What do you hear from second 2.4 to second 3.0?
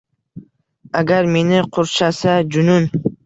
junun: